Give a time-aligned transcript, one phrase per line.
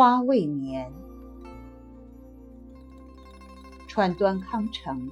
[0.00, 0.90] 花未眠。
[3.86, 5.10] 川端康成。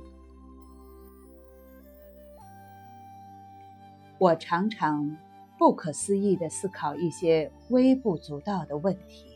[4.18, 5.14] 我常常
[5.58, 9.26] 不可思议的思考一些微不足道的问题。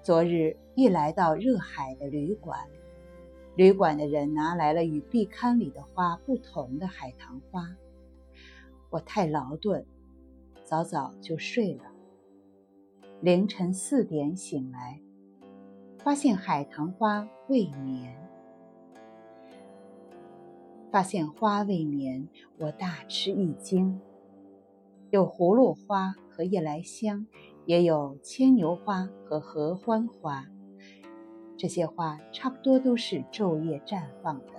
[0.00, 2.60] 昨日一来到热海的旅馆，
[3.56, 7.68] 旅馆的人拿来了与壁龛里的花不同的海棠花。
[8.90, 9.84] 我太劳顿，
[10.64, 11.91] 早早就睡了。
[13.22, 15.00] 凌晨四点醒来，
[15.98, 18.20] 发现海棠花未眠。
[20.90, 24.00] 发现花未眠，我大吃一惊。
[25.10, 27.24] 有葫芦花和夜来香，
[27.64, 30.44] 也有牵牛花和合欢花。
[31.56, 34.54] 这些花差不多都是昼夜绽放的。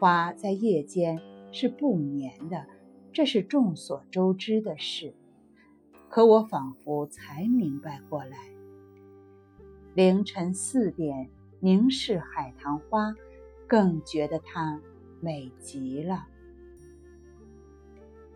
[0.00, 1.20] 花在夜间
[1.52, 2.64] 是不眠的，
[3.12, 5.12] 这是众所周知的事。
[6.14, 8.38] 可我仿佛才明白过来。
[9.94, 13.12] 凌晨四点凝视海棠花。
[13.66, 14.80] 更觉得它
[15.20, 16.26] 美极了，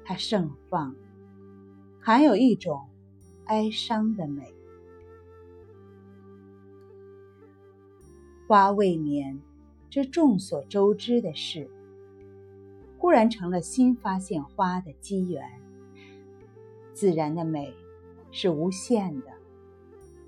[0.02, 0.96] 它盛放，
[2.00, 2.88] 还有一种
[3.44, 4.52] 哀伤的美。
[8.48, 9.38] 花未眠，
[9.90, 11.70] 这众所周知的事，
[12.98, 15.46] 忽然成了新发现花的机缘。
[16.98, 17.72] 自然的美
[18.32, 19.26] 是无限的，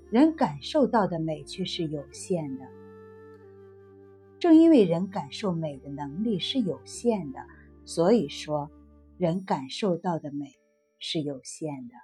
[0.09, 2.65] 人感受到的美却是有限的。
[4.39, 7.41] 正因为人感受美的能力是有限的，
[7.83, 8.71] 所以说，
[9.17, 10.53] 人感受到的美
[10.97, 11.95] 是有限的，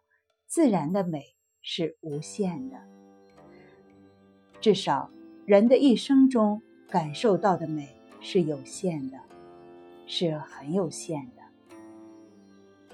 [0.48, 1.24] 自然的美
[1.62, 2.76] 是无限的。
[4.60, 5.10] 至少，
[5.46, 7.88] 人的一生中感受到的美
[8.20, 9.18] 是有限的，
[10.08, 11.42] 是很有限的。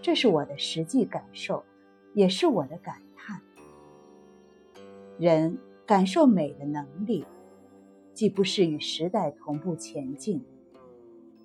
[0.04, 1.64] 这是我的实际感受，
[2.14, 3.42] 也是我的感叹。
[5.20, 7.26] 人感受美的能力。
[8.14, 10.46] 既不是与时代同步前进，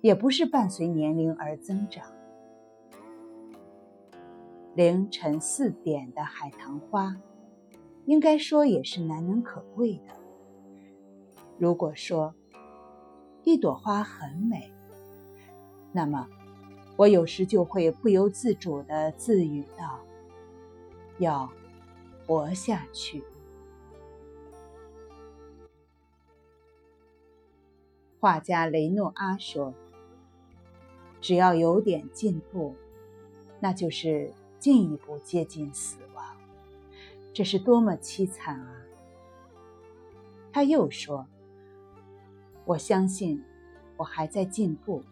[0.01, 2.05] 也不是伴随年龄而增长。
[4.75, 7.17] 凌晨四点的海棠花，
[8.05, 10.13] 应该说也是难能可贵的。
[11.57, 12.35] 如果说
[13.43, 14.71] 一朵花很美，
[15.91, 16.27] 那么
[16.97, 19.99] 我有时就会不由自主的自语道
[21.19, 21.49] ：“要
[22.25, 23.23] 活下去。”
[28.19, 29.73] 画家雷诺阿说
[31.21, 32.75] ：“只要有点进步，
[33.59, 36.35] 那就是进一步接近死亡。
[37.33, 38.75] 这是多么凄惨啊！”
[40.51, 41.27] 他又说
[42.65, 43.41] ：“我相信
[43.95, 45.03] 我还在进步。”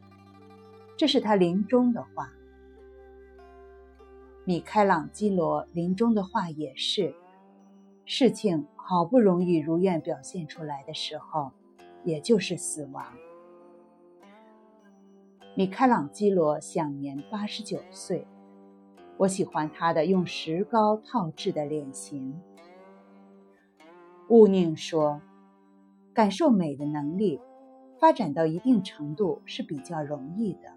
[0.97, 2.34] 这是他临终的话。
[4.47, 7.13] 米开朗基罗临终的话也是：
[8.06, 11.52] 事情好不容易如愿表现出来的时候。
[12.03, 13.03] 也就是死亡。
[15.56, 18.25] 米开朗基罗享年八十九岁，
[19.18, 22.40] 我喜欢他的用石膏套制的脸型。
[24.29, 25.22] 勿宁说，
[26.14, 27.41] 感受美的能力
[28.00, 30.74] 发展到一定程度是比较容易的，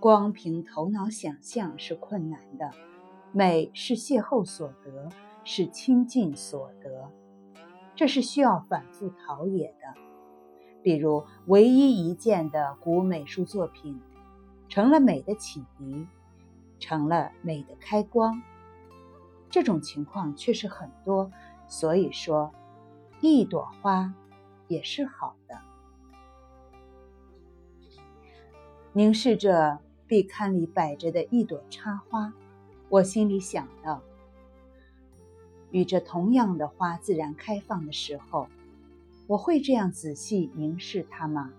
[0.00, 2.70] 光凭头脑想象是困难的。
[3.32, 5.10] 美是邂逅所得，
[5.44, 7.12] 是亲近所得，
[7.94, 10.00] 这是需要反复陶冶的。
[10.82, 14.00] 比如，唯一一件的古美术作品，
[14.70, 16.06] 成了美的启迪，
[16.78, 18.42] 成了美的开光。
[19.50, 21.30] 这种情况确实很多，
[21.68, 22.50] 所以说，
[23.20, 24.14] 一朵花
[24.66, 25.58] 也是好的。
[28.92, 29.78] 凝视着
[30.10, 32.34] 壁龛里摆着的一朵插花，
[32.88, 34.02] 我心里想到，
[35.70, 38.48] 与这同样的花自然开放的时候。
[39.28, 41.52] 我会这样仔细凝视它吗？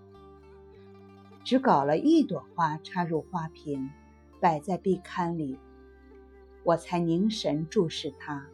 [1.42, 3.88] 只搞了一朵花插入花瓶，
[4.38, 5.58] 摆在壁龛里，
[6.62, 8.46] 我才凝神注视它。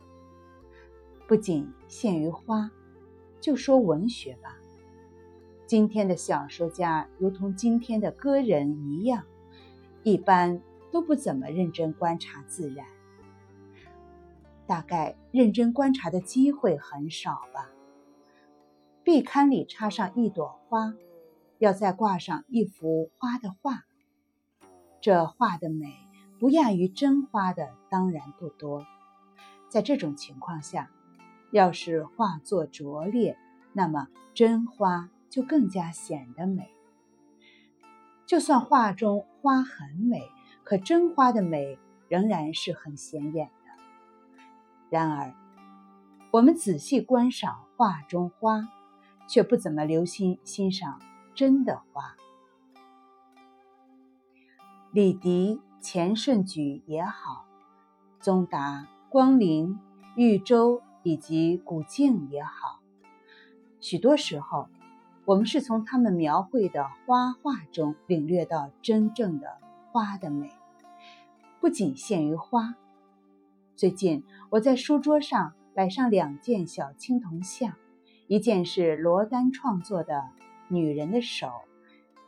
[1.27, 2.71] 不仅限于花，
[3.41, 4.56] 就说文学吧。
[5.67, 9.25] 今天的小说家如同今天的歌人一样，
[10.03, 10.61] 一般
[10.91, 12.87] 都不怎么认真观察自然，
[14.67, 17.71] 大概认真观察的机会很少吧。
[19.05, 20.95] 壁龛里插上一朵花，
[21.59, 23.85] 要再挂上一幅花的画。
[25.00, 25.95] 这画的美
[26.39, 28.85] 不亚于真花的，当然不多。
[29.69, 30.91] 在这种情况下，
[31.50, 33.37] 要是画作拙劣，
[33.73, 36.71] 那么真花就更加显得美。
[38.29, 40.31] 就算画中花很美，
[40.63, 41.79] 可真花的美
[42.09, 43.73] 仍然是很显眼的。
[44.91, 45.35] 然而，
[46.33, 48.69] 我们仔细观赏画中花，
[49.27, 51.01] 却不怎么留心欣赏
[51.35, 52.17] 真的花。
[54.93, 57.47] 李迪、钱顺举也好，
[58.21, 59.79] 宗达、光临、
[60.17, 62.81] 豫州以及古镜也好，
[63.81, 64.69] 许多时候，
[65.29, 69.59] 我们是从他们描绘的花画中领略到真正的
[69.93, 70.51] 花的美，
[71.61, 72.75] 不仅限于花。
[73.77, 77.75] 最近，我在书桌上摆上两件小青铜像，
[78.27, 80.31] 一件是罗丹创作的
[80.69, 81.51] 女人的手，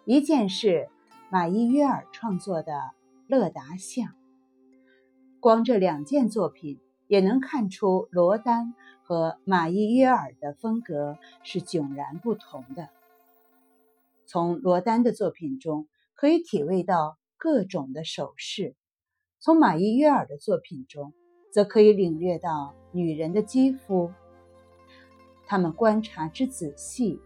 [0.04, 0.90] 一件是。
[1.32, 2.72] 马伊约尔创作的
[3.28, 4.08] 《乐达像》，
[5.38, 8.72] 光这两件作品也能看出罗丹
[9.02, 12.88] 和马伊约尔的风格是迥然不同的。
[14.26, 18.76] 从罗丹的作品中可以体味到各种的手势，
[19.40, 21.12] 从马伊约尔的作品中
[21.50, 24.12] 则可以领略到女人的肌肤。
[25.46, 27.20] 他们观察之仔细，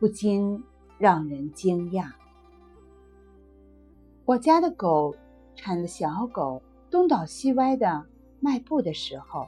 [0.00, 0.64] 不禁
[0.98, 2.10] 让人惊讶。
[4.24, 5.14] 我家的狗
[5.54, 8.04] 产的小狗东倒西歪的
[8.40, 9.46] 迈步的时候，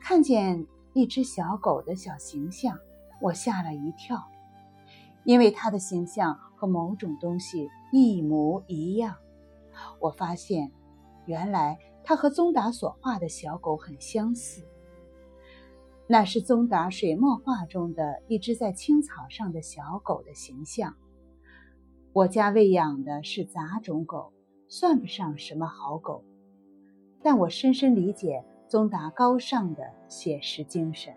[0.00, 2.78] 看见一只小狗的小形象，
[3.20, 4.22] 我吓了一跳，
[5.24, 9.16] 因为它的形象和某种东西一模一样。
[10.00, 10.72] 我发现，
[11.26, 14.66] 原来它和宗达所画的小狗很相似。
[16.06, 20.94] 那是宗达水墨画中的一只在青草上的小狗的形象。
[22.14, 24.32] 我家喂养的是杂种狗，
[24.68, 26.24] 算不上什么好狗，
[27.22, 31.14] 但我深深理解宗达高尚的写实精神。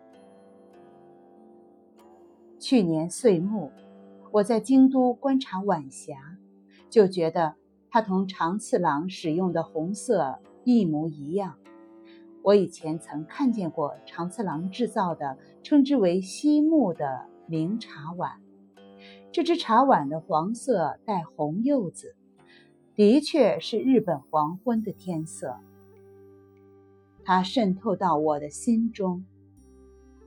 [2.60, 3.72] 去年岁末，
[4.32, 6.38] 我在京都观察晚霞，
[6.90, 7.56] 就觉得
[7.90, 11.58] 它同长次郎使用的红色一模一样。
[12.44, 18.42] 我以前曾看见过长次郎制造的称之为西木的明茶碗。
[19.32, 22.16] 这只茶碗的黄色带红釉子，
[22.96, 25.58] 的确是日本黄昏的天色。
[27.24, 29.24] 它渗透到我的心中。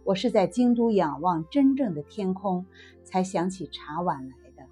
[0.05, 2.67] 我是在京都仰望真正的天空，
[3.05, 4.67] 才想起茶碗来的。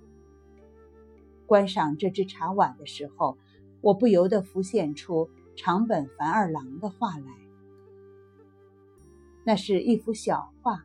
[1.47, 3.37] 观赏这只茶碗的时候，
[3.81, 7.27] 我不由得浮现出长本繁二郎的画来。
[9.45, 10.85] 那是一幅小画。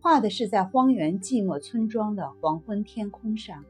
[0.00, 3.64] 画的是在荒原寂寞村庄的黄昏天空上，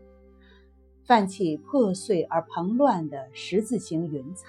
[1.05, 4.49] 泛起破碎而蓬乱的十字形云彩。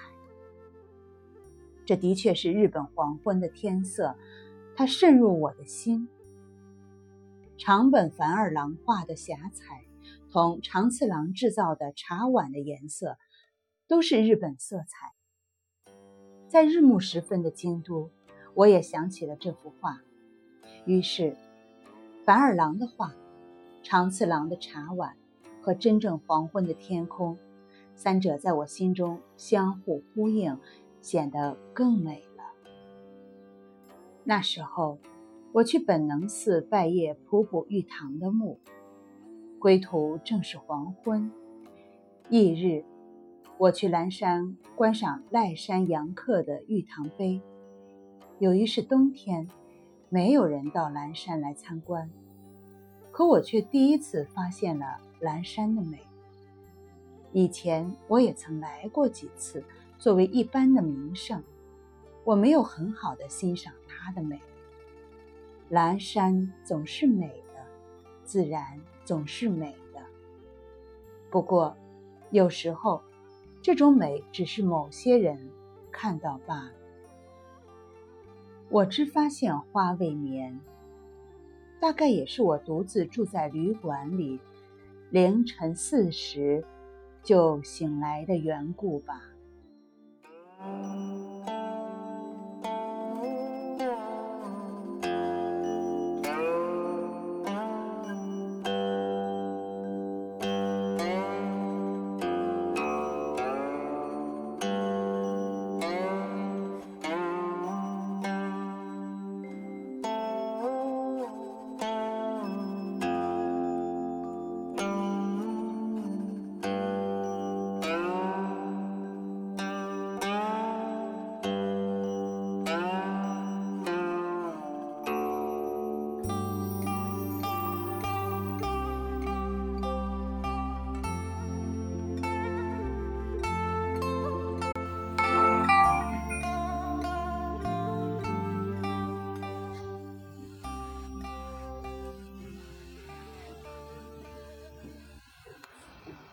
[1.88, 4.14] 这的确是日本黄昏的天色，
[4.76, 6.06] 它渗入我的心。
[7.56, 9.86] 长本繁二郎画的霞彩，
[10.30, 13.16] 同长次郎制造的茶碗的颜色，
[13.86, 15.14] 都是日本色彩。
[16.46, 18.10] 在日暮时分的京都，
[18.52, 20.02] 我也想起了这幅画，
[20.84, 21.38] 于是。
[22.26, 23.14] 凡二郎的画，
[23.82, 25.16] 长次郎的茶碗
[25.62, 27.38] 和真正黄昏的天空，
[27.96, 30.58] 三者在我心中相互呼应，
[31.00, 32.44] 显得更美了。
[34.24, 34.98] 那时候，
[35.52, 38.58] 我去本能寺拜谒普普玉堂的墓，
[39.58, 41.30] 归途正是黄昏。
[42.28, 42.84] 翌日，
[43.58, 47.40] 我去蓝山观赏赖山杨客的玉堂碑。
[48.38, 49.48] 由于是冬天。
[50.10, 52.10] 没有人到蓝山来参观，
[53.10, 54.86] 可我却第一次发现了
[55.20, 55.98] 蓝山的美。
[57.30, 59.62] 以前我也曾来过几次，
[59.98, 61.42] 作为一般的名胜，
[62.24, 64.40] 我没有很好的欣赏它的美。
[65.68, 67.66] 蓝山总是美的，
[68.22, 70.00] 自然总是美的。
[71.30, 71.76] 不过，
[72.30, 73.02] 有时候，
[73.60, 75.50] 这种美只是某些人
[75.90, 76.72] 看到罢了。
[78.70, 80.60] 我只发现花未眠，
[81.80, 84.38] 大概也是我独自住在旅馆里，
[85.10, 86.64] 凌晨四时
[87.22, 89.22] 就醒来的缘故吧。
[90.60, 91.57] Thank you.